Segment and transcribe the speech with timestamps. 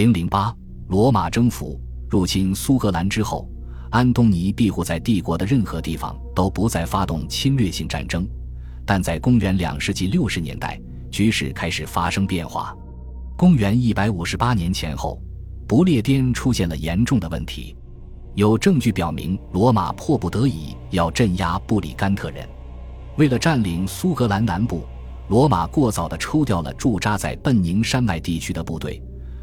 [0.00, 0.50] 零零八，
[0.88, 1.78] 罗马征服
[2.08, 3.46] 入侵苏格兰之后，
[3.90, 8.26] 安东尼庇护在帝国的任何地方都不再发动侵略性战争。
[8.86, 12.74] 但在公元两世纪六十年代，局势开始发生变化。
[13.36, 15.20] 公元一百五十八年前后，
[15.68, 17.76] 不列颠出现了严重的问题。
[18.36, 22.48] 有证据表明，罗马迫不得已要镇压布里甘特人。
[23.18, 24.82] 为了占领苏格兰南部，
[25.28, 28.98] 罗马过早地抽调了驻扎在奔宁山脉地区的部队。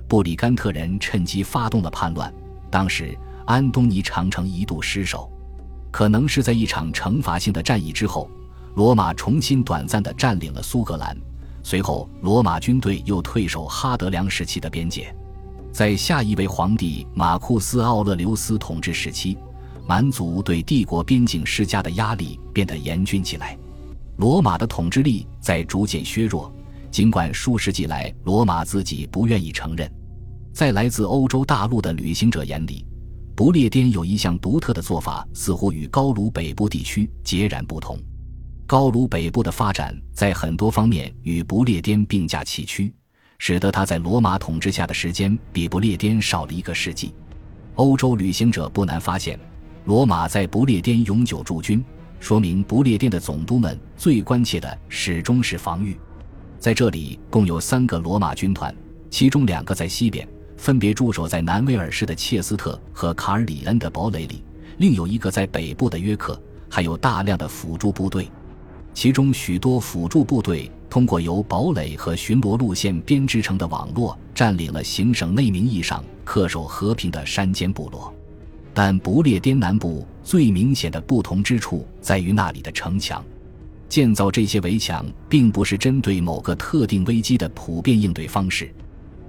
[0.08, 2.34] 布里甘特人趁机发动了叛乱。
[2.70, 5.32] 当时，安东尼长城一度失守，
[5.92, 8.30] 可能是在一场惩罚性的战役之后，
[8.76, 11.16] 罗马重新短暂地占领了苏格兰。
[11.64, 15.14] 随后，罗马军队又退守哈德良时期的边界。
[15.72, 19.38] 在下一位皇帝马库斯·奥勒留斯统治时期，
[19.86, 23.58] 蛮族对帝国边境施加的压力变得严峻起来，
[24.16, 26.52] 罗马的统治力在逐渐削弱。
[26.98, 29.88] 尽管数世纪来，罗马自己不愿意承认。
[30.52, 32.84] 在来自欧洲大陆的旅行者眼里，
[33.36, 38.00] 不列颠有一项独特的做法，似乎与高卢北部地区截然不同。
[38.66, 42.92] 高卢北部的发展在很多方面与不列颠并驾齐驱，
[43.38, 47.14] 使得他在罗马统治下的时间比不列颠少了一个世纪。
[47.76, 49.40] 欧洲旅行者不难发现，
[49.86, 51.86] 罗马在不列颠永久驻军，
[52.20, 55.96] 说明不列颠的总督们最关切的始终是防御。
[56.60, 58.74] 在这里，共有三个罗马军团，
[59.10, 60.28] 其中两个在西边。
[60.58, 64.44] 分别驻守在南威尔士的切斯特和卡尔里恩的堡垒里，
[64.78, 68.28] 另有一个在北部的约克，还有大量的辅助部队。
[68.92, 78.12] 其中许多辅助部队通过由堡垒和巡逻路线编织成的网络，占领了行省内名义上恪守和平的山间部落。
[78.74, 83.24] 但不列颠南部最明显的不同之处在于那里的城墙。
[83.90, 88.74] 建造这些围墙，并不是针对某个特定危机的普遍应对方式。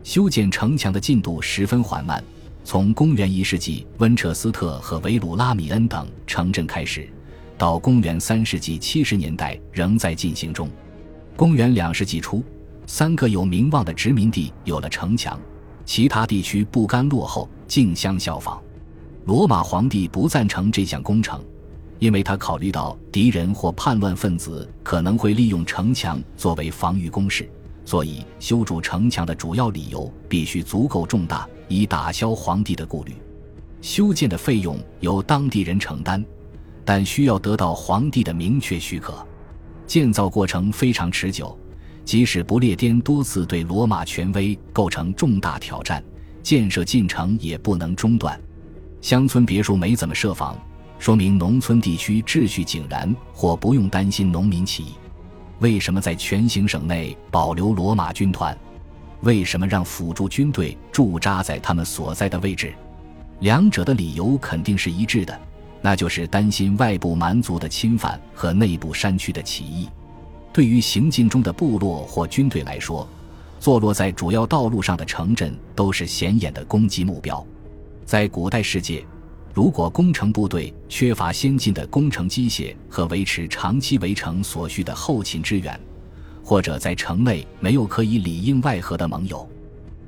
[0.03, 2.23] 修建城墙的进度十分缓慢。
[2.65, 7.09] 从公元一世纪温彻斯特和维鲁拉米恩等城镇开始，
[7.57, 10.69] 到公元三世纪七十年代仍在进行中。
[11.35, 12.45] 公元两世纪初，
[12.85, 15.41] 三个有名望的殖民地有了城墙，
[15.87, 18.61] 其他地区不甘落后，竞相效仿。
[19.25, 21.43] 罗马皇帝不赞成这项工程，
[21.99, 27.49] 因为他考虑到敌人或叛乱分子可能会利用城墙作为防御工事。
[27.85, 33.15] 所以，修筑城墙的主要理由必须足够重大，以打消皇帝的顾虑。
[33.81, 36.23] 修建的费用由当地人承担，
[36.85, 39.27] 但需要得到皇帝的明确许可。
[39.87, 41.59] 建造过程非常持久，
[42.05, 46.05] 即使不列颠多次对罗马权威构成重大挑战，
[46.43, 48.39] 建设进程也不能中断。
[49.01, 50.59] 乡村别墅没怎么设防，
[50.99, 54.95] 说明农村地区秩序井然，或不用担心农民起义。
[55.61, 58.57] 为什么在全行省内保留罗马军团？
[59.23, 62.73] 为什么让辅助军队驻扎在他们所在的位置？
[63.41, 65.41] 两者的理由肯定是一致的，
[65.81, 69.89] 那就是担心外部蛮族的侵犯和内部山区的起义。
[70.53, 73.09] 对于行进中的部落或军队来说，
[73.61, 77.45] 坐落在主要道路上的城镇都是显眼的攻击目标。
[78.05, 79.05] 在古代世界。
[79.55, 85.79] 如果工程部队缺乏先进的工程机械和维持长期围城所需的后勤支援，
[86.45, 89.49] 或者在城内没有可以里应外合的盟友，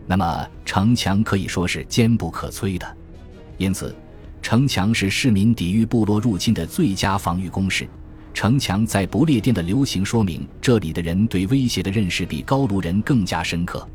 [0.06, 2.96] 那么城墙可以说是坚不可摧的。
[3.56, 3.94] 因此，
[4.40, 7.88] 城墙是市民抵御部落入侵的最佳防御工事。
[8.32, 13.86] 城墙在不列颠的流行说明这里的人对威胁的认识比高卢人更加深刻。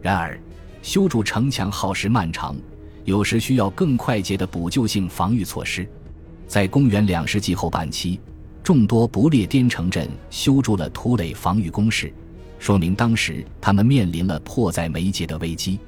[0.00, 0.40] 然而，
[0.82, 2.56] 修筑城墙耗时漫长。
[3.04, 5.88] 有时需要更快捷的补救性防御措施。
[6.46, 8.20] 在公元两世纪后半期，
[8.62, 12.12] 众多不列颠城镇修筑了土垒防御工事，
[12.58, 15.78] 说明当时他们面临了迫在眉睫的危机。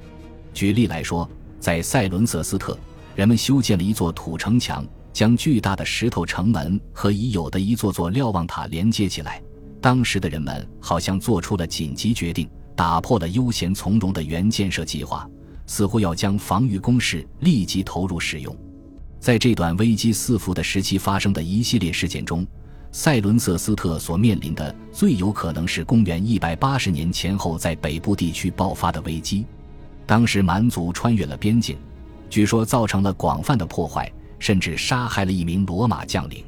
[0.53, 2.77] 举例来说，在塞伦瑟斯特，
[3.15, 9.41] 人们修建了一座土城墙，将巨大的石头城门和已有的一座座瞭望塔连接起来。
[9.79, 15.29] 当时的人们好像做出了紧急决定，打破了悠闲从容的原建设计划。
[15.65, 18.55] 似乎要将防御工事立即投入使用，
[19.19, 22.45] 在这段危机四伏的时期发生的一系列事件中，
[22.91, 29.45] 塞伦瑟斯特所面临的最有可能是公元一百八十年前后在北部地区爆发的危机。
[30.05, 31.77] 当时蛮族穿越了边境，
[32.29, 36.43] 据说造成了广泛的破坏，甚至杀害了一名罗马将领。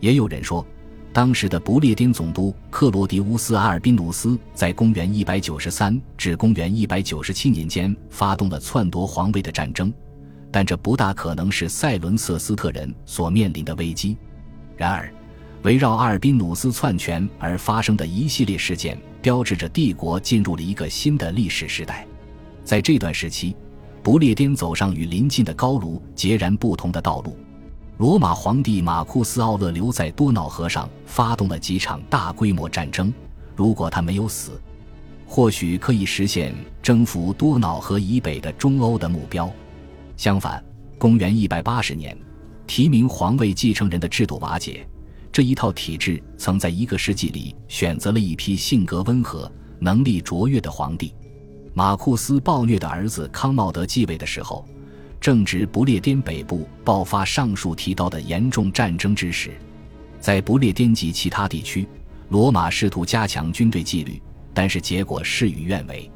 [0.00, 0.66] 也有人说。
[1.12, 9.92] 当时的不列颠总督克罗迪乌斯·阿尔宾努斯在公元193至公元197年间发动了篡夺皇位的战争，
[10.52, 14.16] 但这不大可能是塞伦瑟斯特人所面临的危机。
[14.76, 15.12] 然而，
[15.62, 22.06] 围绕阿尔宾努斯篡权而发生的一系列事件，标志着帝国进入了一个新的历史时代。
[22.62, 23.56] 在这段时期，
[24.00, 27.36] 不列颠走上与邻近的高卢截然不同的道路。
[28.00, 33.12] 罗马皇帝马库斯·奥勒留在多瑙河上发动了几场大规模战争。
[33.54, 34.58] 如果他没有死，
[35.26, 39.52] 或许可以实现征服多瑙河以北的中欧的目标。
[40.16, 40.64] 相反，
[40.96, 42.16] 公元180年，
[42.66, 44.88] 提名皇位继承人的制度瓦解。
[45.30, 51.12] 这一套体制曾在一个世纪里选择了一批性格温和、能力卓越的皇帝。
[51.74, 54.66] 马库斯暴虐的儿子康茂德继位的时候。
[55.20, 59.50] 正值不列颠北部爆发上述提到的严重战争之时，
[60.18, 61.86] 在不列颠及其他地区，
[62.30, 64.20] 罗马试图加强军队纪律，
[64.54, 66.10] 但是结果事与愿违，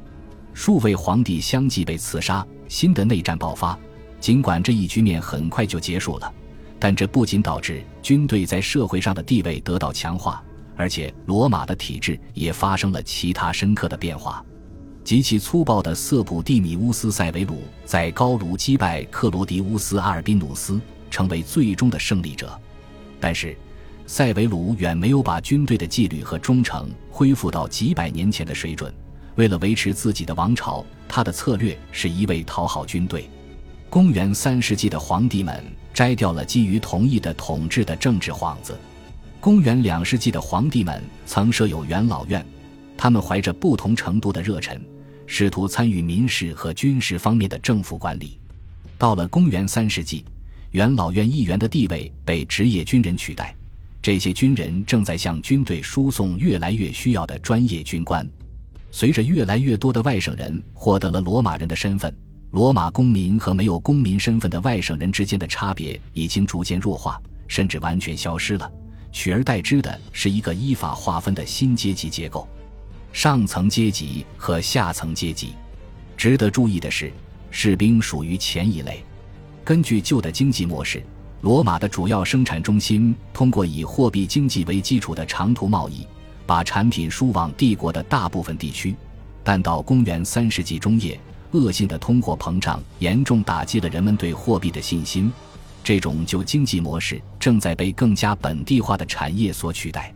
[0.53, 3.77] 数位皇帝相继被刺杀，新的内战爆发。
[4.19, 6.33] 尽管这一局面很快就结束了，
[6.79, 10.43] 但这不仅导致军队在社会上的地位得到强化，
[10.75, 14.43] 而且罗马的体制也发生了其他深刻的变化。
[15.05, 20.81] 极其粗暴的色普蒂米乌斯·塞维鲁在高卢击败克罗迪乌斯·阿尔宾努斯，
[21.11, 22.59] 成为最终的胜利者。
[23.19, 23.55] 但是，
[24.07, 28.91] 塞维鲁远没有把军队的纪律和忠诚恢复到几百年前的水准。
[29.35, 33.29] 为了维持自己的王朝，他的策略是一味讨好军队。
[33.91, 35.63] 公元三世纪的皇帝们
[35.93, 38.75] 摘掉了基于同意的统治的政治幌子。
[39.39, 42.43] 公元两世纪的皇帝们曾设有元老院，
[42.97, 44.81] 他们怀着不同程度的热忱。
[45.27, 48.39] 试图参与民事和军事方面的政府管理。
[48.97, 50.23] 到了公元三世纪，
[50.71, 53.55] 元老院议员的地位被职业军人取代。
[54.01, 58.27] 这些军人正在向军队输送越来越需要的专业军官。
[58.91, 62.15] 随着越来越多的外省人获得了罗马人的身份，
[62.51, 68.71] 罗马公民和没有公民身份的外省人之间的差别已经逐渐弱化，甚至完全消失了。
[69.11, 72.47] 取而代之的是一个依法划分的新阶级结构。
[73.15, 75.53] 上层阶级和下层阶级，
[76.17, 77.09] 值得注意的是，
[77.49, 79.01] 士兵属于前一类。
[79.63, 81.01] 根据旧的经济模式，
[81.39, 86.05] 罗马的主要生产中心通过以货币经济为基础的长途贸易，
[86.45, 88.93] 把产品输往帝国的大部分地区。
[89.45, 91.17] 但到公元三世纪中叶，
[91.51, 95.31] 恶性的通货膨胀严重打击了人们对货币的信心。
[95.85, 100.13] 这种旧经济模式正在被更加本地化的产业所取代。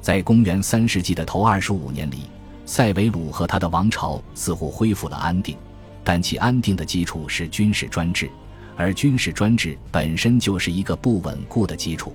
[0.00, 2.20] 在公元三世纪的头二十五年里。
[2.66, 5.56] 塞维鲁和他的王朝似乎恢复了安定，
[6.02, 8.28] 但其安定的基础是军事专制，
[8.76, 12.14] 而军事专制本身就是一个不稳固的基础。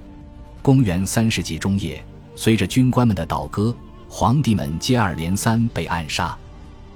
[0.61, 2.03] 公元三世纪中叶，
[2.35, 3.73] 随着军官们的倒戈，
[4.09, 6.37] 皇帝们接二连三被暗杀，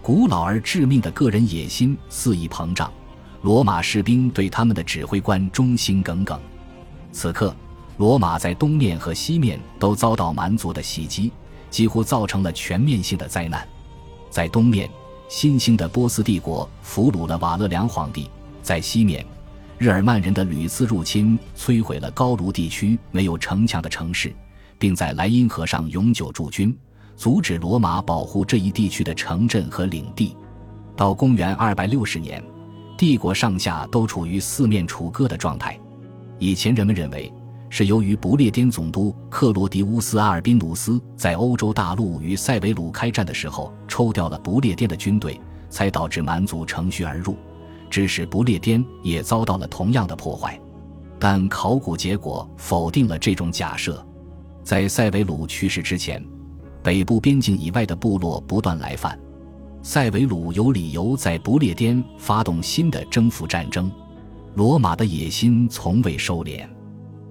[0.02, 2.92] 古老而致命的个人野心肆意膨胀，
[3.42, 6.40] 罗马士兵对他们的指挥官忠心耿耿。
[7.14, 7.56] 此刻，
[7.98, 11.32] 罗马在东面和西面都遭到蛮族的袭击。
[11.76, 13.68] 几乎造成了全面性的灾难。
[14.30, 14.90] 在东面，
[15.28, 18.30] 新兴的波斯帝国俘虏了瓦勒良皇帝；
[18.62, 19.26] 在西面，
[19.78, 24.34] 日耳曼人的屡次入侵摧毁了高卢地区没有城墙的城市，
[24.80, 26.74] 并在莱茵河上永久驻军，
[27.18, 30.34] 阻止罗马保护这一地区的城镇和领地。
[30.96, 32.42] 到公元二百六十年，
[32.98, 35.78] 帝国上下都处于四面楚歌的状态。
[36.40, 37.30] 以前人们认为。
[37.70, 45.40] 是由于不列颠总督克罗迪乌斯·阿尔宾努斯在欧洲大陆与塞维鲁开战的时候抽调了不列颠的军队，
[45.70, 47.36] 才导致蛮族乘虚而入，
[47.90, 50.60] 致使不列颠也遭到了同样的破坏。
[51.20, 54.06] 但考古结果否定了这种假设。
[54.64, 56.24] 在塞维鲁去世之前，
[56.82, 59.20] 北部边境以外的部落不断来犯，
[59.82, 63.92] 塞维鲁有理由在不列颠发动新的征服战争。
[64.56, 66.66] 罗马的野心从未收敛。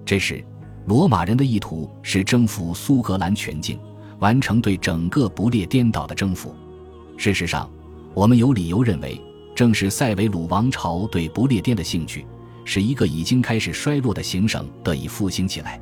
[0.05, 0.43] 这时，
[0.85, 3.79] 罗马人的意图是征服苏格兰全境，
[4.19, 6.55] 完成对整个不列颠岛的征服。
[7.17, 7.67] 事实上，
[8.13, 9.19] 我们有理由认为，
[9.55, 12.23] 正是塞维鲁王朝对不列颠的兴趣，
[12.63, 15.81] 使一个已经开始衰落的行省得以复兴起来。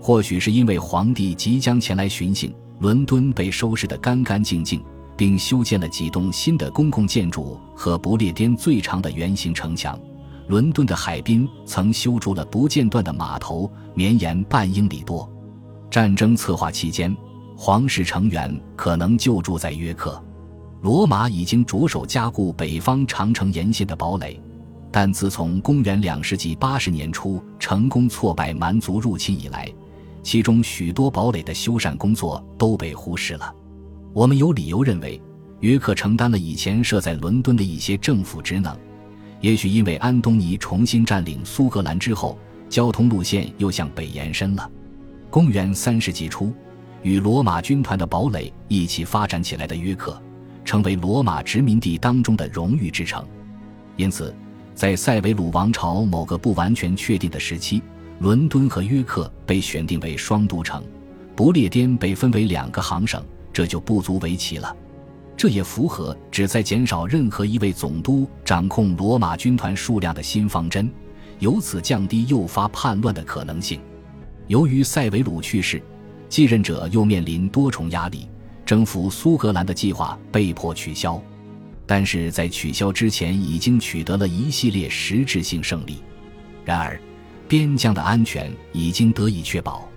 [0.00, 4.80] 或许是因为皇帝即将前来巡幸，伦敦被收拾得干干净净，
[5.16, 9.98] 并修建了几栋新的公共建筑和不列颠最长的圆形城墙。
[10.48, 15.28] 伦敦的海滨曾修筑了不间断的码头，绵延半英里多。
[15.90, 17.14] 战争策划期间，
[17.56, 20.22] 皇室成员可能就住在约克。
[20.82, 24.40] 罗马已经着手加固北方长城沿线的堡垒，
[24.92, 29.68] 但自从公元两世纪八十年初成功挫败蛮族入侵以来，
[30.22, 33.52] 其中许多堡垒的修缮工作都被忽视了。
[34.12, 35.20] 我们有理由认为，
[35.58, 38.76] 约克承担了以前设在伦敦的一些政府职能。
[39.40, 42.38] 也许因为安东尼重新占领苏格兰之后，
[42.68, 44.70] 交通路线又向北延伸了。
[45.30, 46.52] 公元三世纪初，
[47.02, 50.20] 与罗马军团的堡垒一起发展起来的约克，
[50.64, 53.24] 成为罗马殖民地当中的荣誉之城。
[53.96, 54.34] 因此，
[54.74, 57.82] 在塞维鲁王朝某个不完全确定的时期，
[58.18, 60.82] 伦敦和约克被选定为双都城，
[61.34, 64.74] 不列颠被分为两个行省，这就不足为奇了。
[65.36, 70.90] 这也符合旨在减少任何一位总督掌控罗马军团数量的新方针，
[71.40, 73.78] 由此降低诱发叛乱的可能性。
[74.46, 75.82] 由于塞维鲁去世，
[76.28, 78.28] 继任者又面临多重压力，
[78.64, 81.20] 征服苏格兰的计划被迫取消。
[81.84, 85.98] 但是在取消之前，已经取得了一系列实质性胜利。
[86.64, 86.98] 然而，
[87.46, 89.88] 边疆的安全已经得以确保，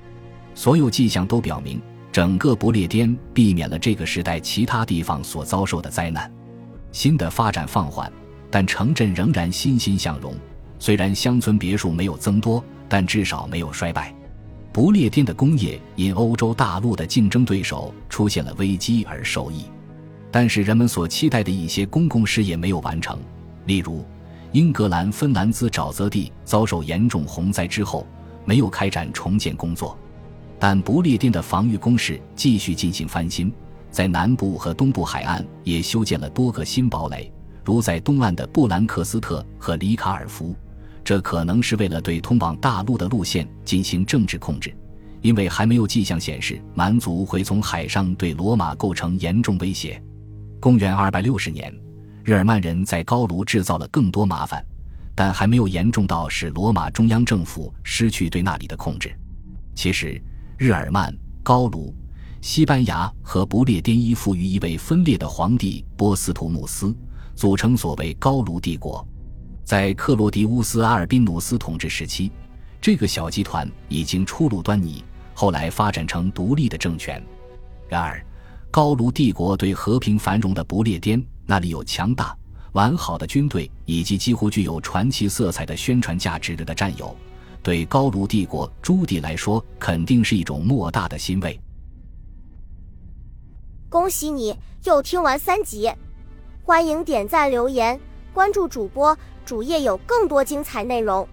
[0.53, 1.81] 所有迹象都表明。
[2.11, 6.31] 整个不列颠避免了这个时代其他地方所遭受的灾难，
[6.91, 8.11] 新的发展放缓，
[8.49, 10.33] 但城镇仍然欣欣向荣。
[10.79, 14.13] 虽然乡村别墅没有增多，但至少没有衰败。
[14.71, 19.65] 不列颠的工业因欧洲大陆的竞争对手出现了危机而受益，
[20.31, 23.19] 但是人们所期待的一些公共事业没有完成，
[23.65, 24.05] 例如
[24.51, 28.05] 英格兰芬兰兹沼泽地遭受严重洪灾之后，
[28.45, 29.97] 没有开展重建工作。
[30.59, 33.51] 但不列颠的防御工事继续进行翻新，
[33.89, 37.31] 在南部和东部海岸也修建了多个新堡垒，
[37.63, 40.53] 如在东岸的布兰克斯特和里卡尔福。
[41.01, 44.75] 这可能是为了对通往大陆的路线进行政治控制，
[45.21, 49.99] 因为还没有迹象显示蛮族会从海上对罗马构成严重威胁。
[50.59, 51.73] 公元260年，
[52.21, 54.61] 日耳曼人在高卢制造了更多麻烦，
[55.15, 59.09] 但还没有严重到使罗马中央政府失去对那里的控制。
[59.73, 60.21] 其实。
[60.59, 61.95] 日耳曼、高卢、
[62.41, 66.93] 西班牙和不列颠依附于一位分裂的皇帝波斯图姆斯，
[67.33, 69.07] 组成所谓高卢帝国。
[69.63, 72.29] 在克罗迪乌斯·阿尔宾努斯统治时期，
[72.81, 75.01] 这个小集团已经初露端倪，
[75.33, 77.23] 后来发展成独立的政权。
[77.87, 78.21] 然而，
[78.69, 82.37] 高卢帝国对和平繁荣的不列颠那里有强大、
[82.73, 87.15] 完好的军队，以及几乎具有传奇色彩的宣传价值的战友。
[87.61, 91.59] 对高卢帝国朱棣来说，肯定是一种莫大的欣慰。
[93.89, 95.91] 恭喜你又听完三集，
[96.63, 97.99] 欢迎点赞、留言、
[98.33, 101.27] 关注主播，主页有更多精彩内容。